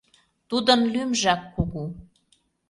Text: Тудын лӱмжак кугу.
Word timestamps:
Тудын 0.49 0.81
лӱмжак 0.93 1.41
кугу. 1.55 1.83